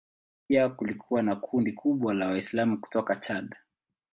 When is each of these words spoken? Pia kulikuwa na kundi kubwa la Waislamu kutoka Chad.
Pia 0.47 0.69
kulikuwa 0.69 1.21
na 1.23 1.35
kundi 1.35 1.71
kubwa 1.73 2.13
la 2.13 2.27
Waislamu 2.27 2.77
kutoka 2.81 3.15
Chad. 3.15 3.55